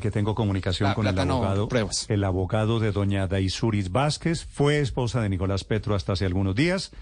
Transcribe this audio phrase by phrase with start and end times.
[0.00, 2.06] que tengo comunicación La con el no, abogado, pruebas.
[2.08, 6.92] el abogado de doña Daisuris Vázquez, fue esposa de Nicolás Petro hasta hace algunos días,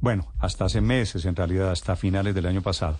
[0.00, 2.96] bueno, hasta hace meses en realidad, hasta finales del año pasado.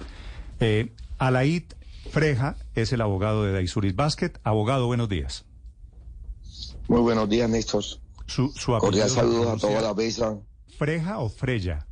[0.59, 1.63] Eh, Alaid
[2.11, 4.33] Freja es el abogado de Daisuris Vázquez.
[4.43, 5.45] Abogado, buenos días.
[6.89, 7.85] Muy buenos días, Néstor.
[8.27, 10.37] Su, su Cordial saludos a toda la mesa.
[10.79, 11.87] ¿Freja o Freya?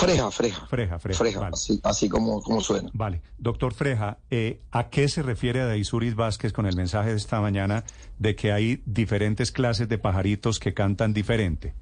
[0.00, 0.66] Freja, freja.
[0.66, 1.54] Freja, Freja, Freja, vale.
[1.54, 2.90] así, así como, como suena.
[2.92, 3.22] Vale.
[3.38, 7.84] Doctor Freja, eh, ¿a qué se refiere Daisuris Vázquez con el mensaje de esta mañana
[8.18, 11.74] de que hay diferentes clases de pajaritos que cantan diferente?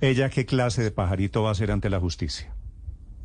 [0.00, 2.54] ¿Ella qué clase de pajarito va a ser ante la justicia?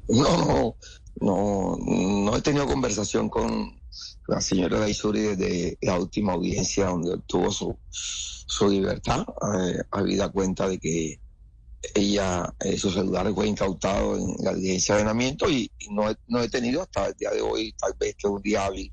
[0.08, 0.76] No, no,
[1.20, 3.78] no, no he tenido conversación con
[4.28, 10.68] la señora Daisuri desde la última audiencia donde obtuvo su, su libertad, eh, habida cuenta
[10.68, 11.20] de que
[11.94, 16.16] ella, eh, su celular fue incautado en la diligencia de allanamiento y, y no, he,
[16.28, 18.92] no he tenido hasta el día de hoy, tal vez que un día hábil,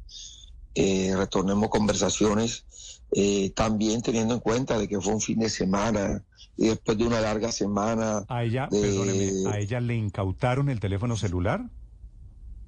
[0.75, 2.65] eh, retornemos conversaciones,
[3.13, 6.25] eh, también teniendo en cuenta de que fue un fin de semana
[6.57, 8.25] y después de una larga semana.
[8.29, 11.71] A ella, de- perdóneme, ¿a ella le incautaron el teléfono celular?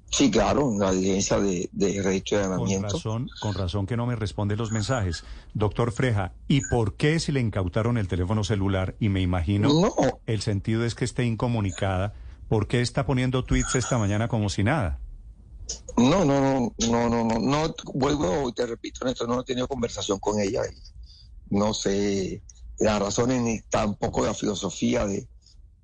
[0.09, 2.95] Sí, claro, la diligencia de, de registro de Con allanamiento.
[2.95, 5.23] razón, con razón que no me responde los mensajes.
[5.53, 8.95] Doctor Freja, ¿y por qué si le incautaron el teléfono celular?
[8.99, 9.93] Y me imagino, No,
[10.25, 12.13] el sentido es que esté incomunicada.
[12.47, 14.99] ¿Por qué está poniendo tweets esta mañana como si nada?
[15.97, 19.67] no, no, no, no, no, no, no, vuelvo y te repito, Néstor, no he tenido
[19.67, 22.41] conversación con ella y no sé
[22.79, 25.27] las razones ni tampoco la filosofía de,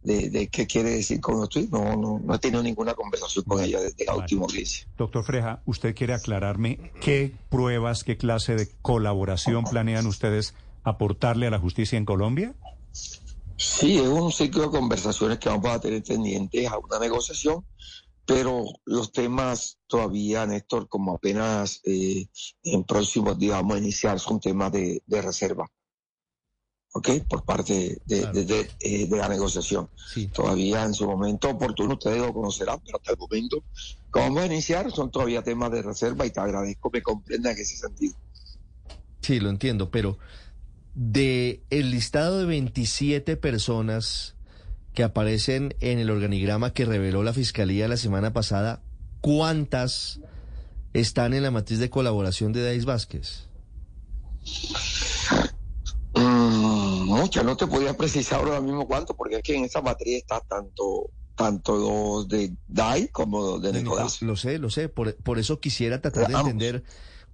[0.04, 1.72] de, de qué quiere decir con los tweets.
[1.72, 4.88] No, no, no he tenido ninguna conversación con ella desde la última audiencia.
[4.98, 11.52] Doctor Freja, ¿usted quiere aclararme qué pruebas, qué clase de colaboración planean ustedes aportarle a
[11.52, 12.54] la justicia en Colombia?
[13.56, 17.66] Sí, es un ciclo de conversaciones que vamos a tener pendientes a una negociación,
[18.26, 22.26] pero los temas todavía, Néstor, como apenas eh,
[22.64, 25.70] en próximos días vamos a iniciar, son temas de, de reserva.
[26.96, 27.10] ¿Ok?
[27.28, 28.34] Por parte de, Claro.
[28.34, 29.90] de- de, eh, de la negociación.
[30.14, 30.28] Sí.
[30.28, 33.64] Todavía en su momento oportuno, ustedes lo conocerán, pero hasta el momento
[34.14, 37.76] que vamos a iniciar son todavía temas de reserva y te agradezco que comprendan ese
[37.78, 38.14] sentido.
[39.22, 40.20] Sí, lo entiendo, pero
[40.94, 44.36] de el listado de 27 personas
[44.94, 48.84] que aparecen en el organigrama que reveló la Fiscalía la semana pasada,
[49.22, 50.20] ¿cuántas
[50.94, 53.48] están en la matriz de colaboración de Dais Vázquez?
[57.14, 60.40] Muchas, no te podía precisar ahora mismo cuánto, porque es que en esa materia está
[60.42, 64.22] tanto, tanto de DAI como de Nicolás.
[64.22, 66.84] Lo sé, lo sé, por, por eso quisiera tratar de entender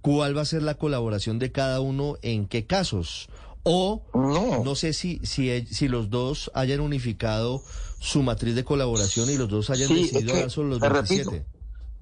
[0.00, 3.28] cuál va a ser la colaboración de cada uno en qué casos.
[3.62, 7.62] O No, no sé si, si, si los dos hayan unificado
[7.98, 10.80] su matriz de colaboración y los dos hayan Sí, es decidido que, dar solo los
[10.80, 11.46] te repito, 27.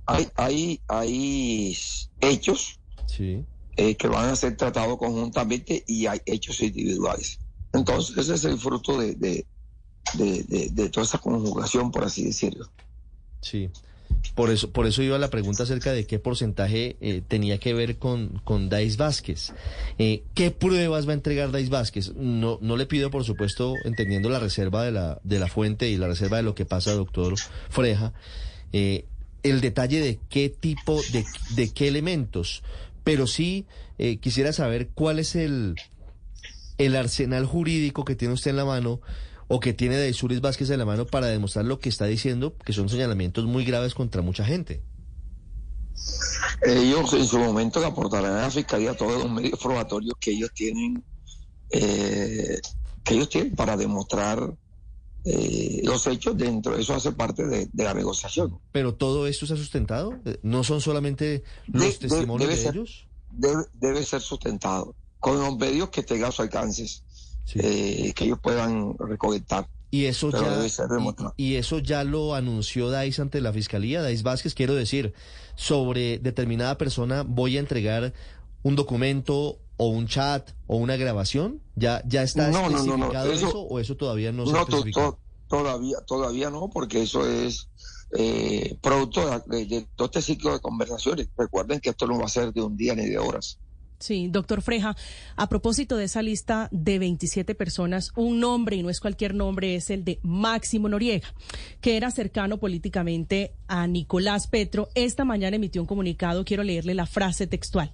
[0.07, 1.77] hay, hay, hay
[2.21, 3.45] hechos Sí.
[3.77, 7.41] eh, que van a ser tratados conjuntamente y hay hechos individuales.
[7.73, 9.47] Entonces, ese es el fruto de, de,
[10.71, 12.69] de, toda esa conjugación, por así decirlo.
[13.41, 13.71] Sí.
[14.35, 17.99] Por eso, por eso iba la pregunta acerca de qué porcentaje eh, tenía que ver
[17.99, 19.53] con, con Dais Vázquez.
[19.99, 22.15] Eh, ¿Qué pruebas va a entregar Dais Vázquez?
[22.15, 25.97] No, no le pido, por supuesto, entendiendo la reserva de la, de la fuente y
[25.97, 27.35] la reserva de lo que pasa, doctor
[27.69, 28.13] Freja,
[28.73, 29.05] eh,
[29.43, 31.25] el detalle de qué tipo, de,
[31.55, 32.63] de qué elementos.
[33.05, 33.67] Pero sí
[33.99, 35.75] eh, quisiera saber cuál es el,
[36.79, 39.01] el arsenal jurídico que tiene usted en la mano
[39.49, 42.55] o que tiene de Suris Vázquez en la mano para demostrar lo que está diciendo,
[42.65, 44.83] que son señalamientos muy graves contra mucha gente.
[46.63, 50.51] Ellos en su momento le aportarán a la fiscalía todos los medios probatorios que ellos
[50.55, 51.03] tienen,
[51.71, 52.61] eh,
[53.05, 54.55] que ellos tienen para demostrar
[55.25, 56.77] eh, los hechos dentro.
[56.77, 58.59] Eso hace parte de, de la negociación.
[58.73, 62.57] Pero todo esto se ha sustentado, Eh, no son solamente los De- de- testimonios debe
[62.57, 62.75] de ser.
[62.75, 63.07] ellos.
[63.31, 67.59] Debe, debe ser sustentado con los medios que tengan a su alcance, Sí.
[67.63, 69.69] eh, que ellos puedan recolectar.
[69.91, 74.23] y eso pero ya y, y eso ya lo anunció Dais ante la fiscalía, Dais
[74.23, 75.15] Vázquez, quiero decir,
[75.57, 78.13] sobre determinada persona voy a entregar
[78.63, 82.93] un documento o un chat o una grabación, ya ya está No, no, no, no,
[83.07, 87.27] especificado eso- eso, o eso todavía no, se No, to- todavía, todavía no, porque eso
[87.27, 87.69] es
[88.19, 91.29] eh, producto de, de- de todo este ciclo de conversaciones.
[91.37, 93.59] Recuerden que esto no va a ser de un día ni de horas.
[93.99, 94.97] Sí, doctor Freja,
[95.35, 99.75] a propósito de esa lista de 27 personas, un nombre, y no es cualquier nombre,
[99.75, 101.35] es el de Máximo Noriega,
[101.81, 104.89] que era cercano políticamente a Nicolás Petro.
[104.95, 107.93] Esta mañana emitió un comunicado, quiero leerle la frase textual.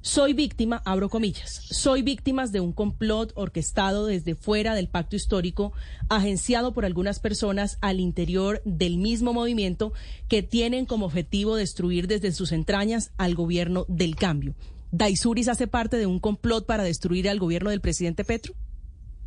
[0.00, 5.74] Soy víctima, abro comillas, soy víctima de un complot orquestado desde fuera del pacto histórico,
[6.08, 9.92] agenciado por algunas personas al interior del mismo movimiento
[10.28, 14.54] que tienen como objetivo destruir desde sus entrañas al gobierno del cambio.
[14.92, 18.54] ¿Daisuris hace parte de un complot para destruir al gobierno del presidente Petro?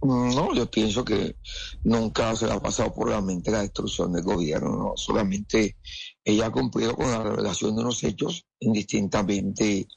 [0.03, 1.35] No, yo pienso que
[1.83, 5.77] nunca se le ha pasado por la mente la destrucción del gobierno, no, solamente
[6.23, 9.87] ella ha cumplido con la revelación de unos hechos indistintamente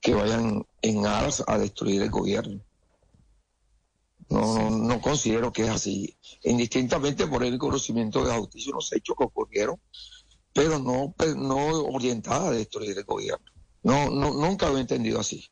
[0.00, 2.60] que vayan en aras a destruir el gobierno.
[4.28, 6.16] No, no, considero que es así.
[6.42, 9.80] Indistintamente por el conocimiento de la justicia, unos hechos que ocurrieron,
[10.52, 13.51] pero no, no orientada a destruir el gobierno.
[13.82, 15.48] No, no, nunca lo he entendido así.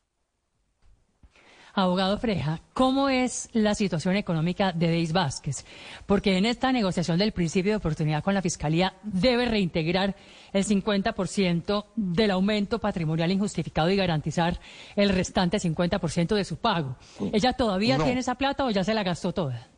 [1.73, 5.65] Abogado Freja, ¿cómo es la situación económica de Deis Vázquez?
[6.07, 10.17] Porque en esta negociación del principio de oportunidad con la Fiscalía debe reintegrar
[10.53, 14.61] el 50% del aumento patrimonial injustificado y garantizar
[14.97, 16.97] el restante 50% de su pago.
[17.33, 19.69] ¿Ella todavía tiene esa plata o ya se la gastó toda?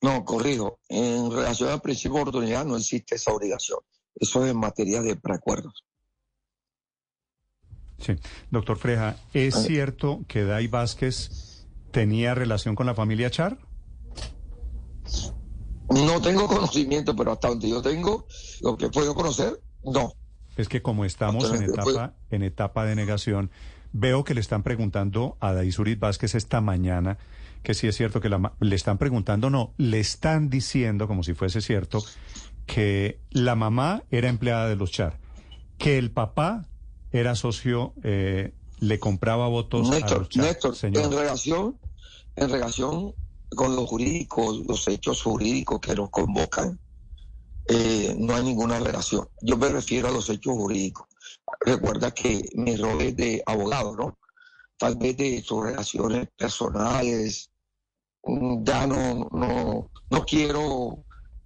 [0.00, 0.78] No, corrijo.
[0.88, 3.80] En relación al principio de oportunidad no existe esa obligación.
[4.14, 5.84] Eso es en materia de preacuerdos.
[7.98, 8.14] Sí.
[8.50, 13.58] Doctor Freja, ¿es cierto que Dai Vázquez tenía relación con la familia Char?
[15.88, 18.26] No tengo conocimiento, pero hasta donde yo tengo,
[18.60, 20.12] lo que puedo conocer, no.
[20.56, 23.50] Es que como estamos en etapa, en etapa de negación,
[23.92, 27.18] veo que le están preguntando a Daisurit Vázquez esta mañana
[27.62, 31.60] que si es cierto que le están preguntando, no, le están diciendo, como si fuese
[31.60, 32.00] cierto,
[32.64, 35.18] que la mamá era empleada de los Char,
[35.76, 36.68] que el papá
[37.20, 41.78] era socio, eh, le compraba votos a los Néstor, en relación,
[42.36, 43.14] en relación
[43.54, 46.78] con los jurídicos, los hechos jurídicos que nos convocan,
[47.68, 49.28] eh, no hay ninguna relación.
[49.40, 51.06] Yo me refiero a los hechos jurídicos.
[51.60, 54.18] Recuerda que mi rol es de abogado, ¿no?
[54.76, 57.50] Tal vez de sus relaciones personales,
[58.24, 61.04] mm, ya no, no, no quiero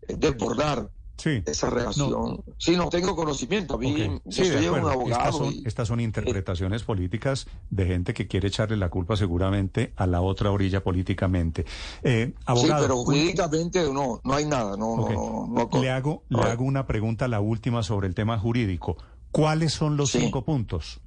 [0.08, 0.90] desbordar
[1.26, 2.42] esa relación.
[2.58, 3.74] Sí, no tengo conocimiento.
[3.74, 5.50] A mí, yo soy un abogado.
[5.64, 10.50] Estas son, interpretaciones políticas de gente que quiere echarle la culpa seguramente a la otra
[10.50, 11.64] orilla políticamente.
[12.02, 14.76] Eh, abogado, sí, pero jurídicamente no, no hay nada.
[14.76, 18.96] No, le hago, le hago una pregunta, la última, sobre el tema jurídico.
[19.30, 21.00] ¿Cuáles son los cinco puntos?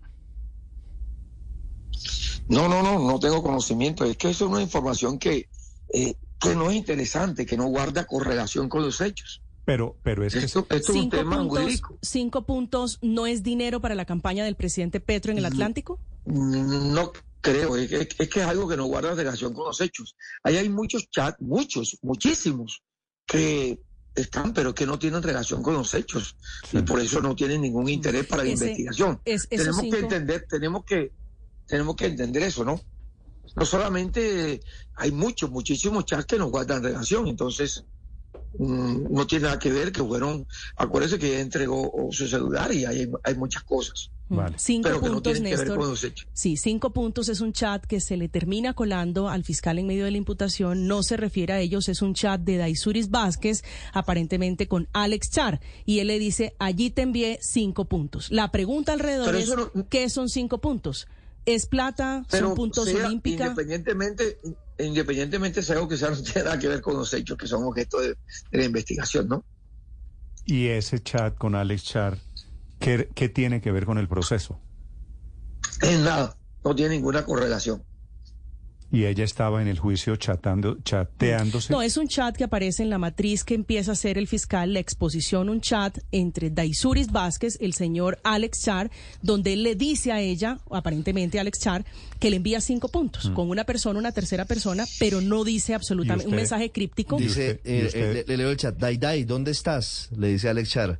[2.47, 4.05] No, no, no, no tengo conocimiento.
[4.05, 5.49] Es que eso es una información que,
[5.93, 9.42] eh, que no es interesante, que no guarda correlación con los hechos.
[9.65, 13.95] Pero, pero es que esto, es un tema puntos, ¿Cinco puntos no es dinero para
[13.95, 15.99] la campaña del presidente Petro en el Atlántico?
[16.25, 20.15] No creo, es, que es algo que no guarda relación con los hechos.
[20.43, 22.83] Ahí hay muchos chats, muchos, muchísimos,
[23.25, 23.79] que
[24.15, 26.35] están, pero que no tienen relación con los hechos.
[26.73, 29.21] Y por eso no tienen ningún interés para la investigación.
[29.49, 31.11] tenemos que entender, tenemos que,
[31.67, 32.81] tenemos que entender eso, ¿no?
[33.55, 34.61] No solamente
[34.95, 37.85] hay muchos, muchísimos chats que no guardan relación, entonces
[38.59, 40.45] no tiene nada que ver, que fueron,
[40.75, 44.09] acuérdense que ella entregó su celular y hay, hay muchas cosas.
[44.55, 45.97] Cinco puntos, Néstor.
[46.33, 50.05] Sí, cinco puntos es un chat que se le termina colando al fiscal en medio
[50.05, 50.87] de la imputación.
[50.87, 55.61] No se refiere a ellos, es un chat de Daisuris Vázquez, aparentemente con Alex Char.
[55.85, 58.31] Y él le dice, allí te envié cinco puntos.
[58.31, 59.53] La pregunta alrededor es,
[59.89, 61.07] ¿qué son cinco puntos?
[61.45, 62.25] ¿Es plata?
[62.29, 63.47] ¿Son puntos olímpicos?
[63.47, 64.39] Independientemente,
[64.79, 67.63] independientemente sea algo que sea, no tiene nada que ver con los hechos que son
[67.63, 68.15] objeto de,
[68.51, 69.45] la investigación, ¿no?
[70.45, 72.17] Y ese chat con Alex Char,
[72.79, 74.59] ¿qué, ¿qué tiene que ver con el proceso?
[75.81, 77.83] En nada, no tiene ninguna correlación
[78.93, 81.73] y ella estaba en el juicio chatando, chateándose.
[81.73, 84.71] No, es un chat que aparece en la matriz que empieza a hacer el fiscal,
[84.71, 88.91] la exposición, un chat entre Daisuris Vázquez, el señor Alex Char,
[89.23, 91.85] donde él le dice a ella, aparentemente Alex Char,
[92.19, 93.33] que le envía cinco puntos, mm.
[93.33, 97.17] con una persona, una tercera persona, pero no dice absolutamente un mensaje críptico.
[97.17, 100.09] Dice, eh, eh, le, leo el chat, Dai Dai, ¿dónde estás?
[100.15, 100.99] Le dice Alex Char.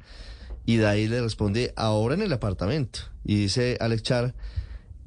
[0.65, 3.01] Y Dai le responde, ahora en el apartamento.
[3.24, 4.34] Y dice Alex Char,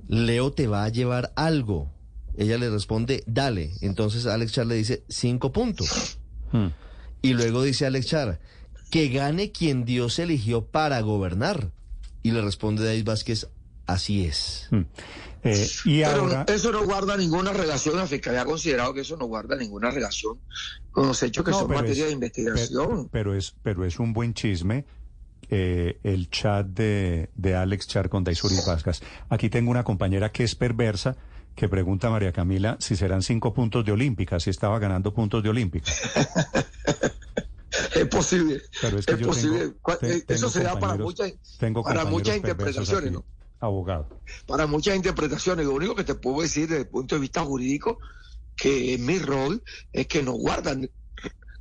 [0.06, 1.90] Leo te va a llevar algo.
[2.36, 3.72] Ella le responde, dale.
[3.80, 6.18] Entonces Alex Char le dice, cinco puntos.
[6.52, 6.68] Hmm.
[7.22, 8.40] Y luego dice Alex Char,
[8.90, 11.72] que gane quien Dios eligió para gobernar.
[12.22, 13.48] Y le responde David Vázquez,
[13.86, 14.68] así es.
[14.70, 14.82] Hmm.
[15.44, 19.26] Eh, y Pero eso no guarda ninguna relación, la Fiscalía ha considerado que eso no
[19.26, 20.40] guarda ninguna relación
[20.90, 23.08] con los hechos que son materia de investigación.
[23.12, 24.84] Pero, es, pero es un buen chisme
[25.48, 29.00] eh, el chat de, de Alex Char con Daisuris Vázquez.
[29.28, 31.16] Aquí tengo una compañera que es perversa
[31.56, 35.48] que pregunta María Camila si serán cinco puntos de Olímpica, si estaba ganando puntos de
[35.48, 35.90] Olímpica.
[37.94, 38.60] es posible.
[38.82, 39.72] es, posible.
[40.02, 41.32] Eh, eso se da para muchas,
[41.82, 43.24] para muchas interpretaciones, ¿no?
[43.58, 44.20] Abogado.
[44.46, 45.64] Para muchas interpretaciones.
[45.64, 47.98] Lo único que te puedo decir desde el punto de vista jurídico,
[48.54, 50.90] que mi rol es que no guardan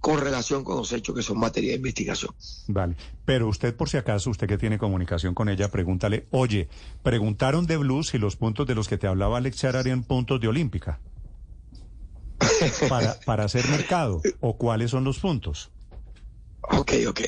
[0.05, 2.29] con relación con los hechos que son materia de investigación.
[2.67, 2.95] Vale,
[3.25, 6.69] pero usted por si acaso, usted que tiene comunicación con ella, pregúntale, oye,
[7.01, 10.39] preguntaron de Blue si los puntos de los que te hablaba Alex Char harían puntos
[10.39, 10.99] de Olímpica
[12.87, 15.71] para, para hacer mercado, o cuáles son los puntos.
[16.85, 17.21] Ok, ok.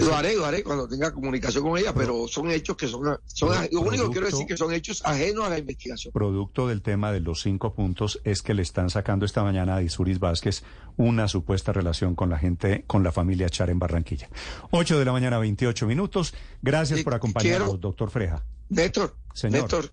[0.00, 3.16] Lo haré, lo haré cuando tenga comunicación con ella, pero son hechos que son...
[3.24, 6.12] son lo único que quiero decir que son hechos ajenos a la investigación.
[6.12, 9.82] Producto del tema de los cinco puntos es que le están sacando esta mañana a
[9.82, 10.64] Isuris Vázquez
[10.96, 14.28] una supuesta relación con la gente, con la familia Char en Barranquilla.
[14.72, 16.34] 8 de la mañana, 28 minutos.
[16.60, 18.44] Gracias por acompañarnos, doctor Freja.
[18.70, 19.60] Néstor, Señor.
[19.60, 19.92] Néstor,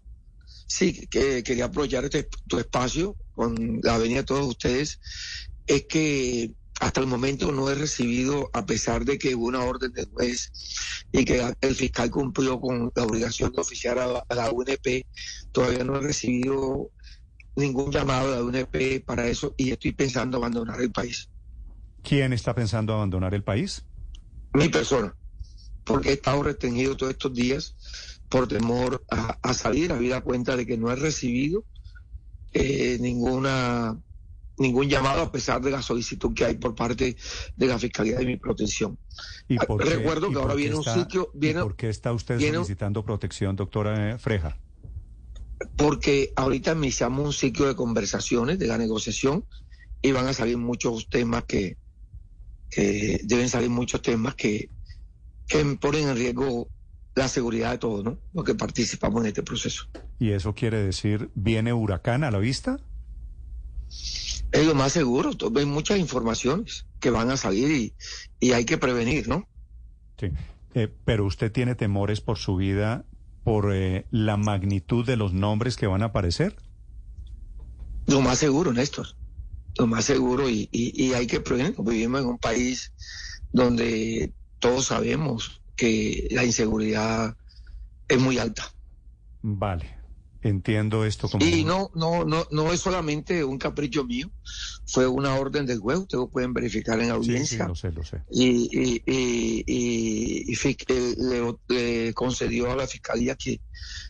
[0.65, 4.99] sí, que quería aprovechar este, tu espacio con la venida de todos ustedes.
[5.67, 9.91] Es que hasta el momento no he recibido, a pesar de que hubo una orden
[9.93, 10.51] de juez
[11.11, 15.05] y que el fiscal cumplió con la obligación de oficiar a, la UNP,
[15.51, 16.91] todavía no he recibido
[17.55, 21.29] ningún llamado de la UNP para eso y estoy pensando abandonar el país.
[22.01, 23.85] ¿Quién está pensando abandonar el país?
[24.53, 25.15] Mi persona,
[25.83, 27.75] porque he estado restringido todos estos días
[28.29, 31.65] por temor a, salir, a vida cuenta de que no he recibido
[32.51, 33.97] eh, ninguna
[34.57, 37.15] ningún llamado a pesar de la solicitud que hay por parte
[37.55, 38.97] de la Fiscalía de mi protección.
[39.47, 41.31] ¿Y Recuerdo que ahora viene un sitio...
[41.33, 44.57] Viene, ¿Por qué está usted solicitando protección, doctora Freja?
[45.77, 49.45] Porque ahorita iniciamos un ciclo de conversaciones, de la negociación,
[50.01, 51.77] y van a salir muchos temas que,
[53.23, 54.69] deben salir muchos temas que,
[55.47, 56.67] que ponen en riesgo
[57.15, 58.17] la seguridad de todos, ¿no?
[58.33, 59.87] Los que participamos en este proceso.
[60.19, 62.79] ¿Y eso quiere decir, viene huracán a la vista?
[64.53, 65.31] Es lo más seguro.
[65.55, 67.93] Hay muchas informaciones que van a salir
[68.39, 69.47] y, hay que prevenir, ¿no?
[70.19, 70.27] Sí,
[70.75, 73.03] eh, pero usted tiene temores por su vida,
[73.43, 76.55] por eh, la magnitud de los nombres que van a aparecer.
[78.05, 79.07] Lo más seguro, Néstor.
[79.77, 81.75] Lo más seguro y, y hay que prevenir.
[81.79, 82.93] Vivimos en un país
[83.51, 87.35] donde todos sabemos que la inseguridad
[88.07, 88.63] es muy alta.
[89.41, 90.02] Vale.
[90.43, 91.45] Entiendo esto como...
[91.45, 94.29] Y no, no, no, no es solamente un capricho mío,
[94.85, 97.63] fue una orden del juez, ustedes lo pueden verificar en audiencia.
[97.63, 98.21] Sí, lo sé, lo sé.
[98.29, 99.01] Y, y,
[99.65, 100.55] y,
[101.69, 103.61] le, concedió a la fiscalía que,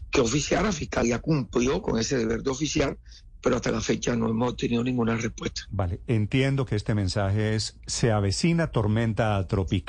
[0.09, 2.97] que oficiara, la fiscalía cumplió con ese deber de oficiar,
[3.43, 5.61] pero hasta la fecha no hemos tenido ninguna respuesta.
[5.69, 9.81] Vale, entiendo que este mensaje es, se avecina tormenta tropical.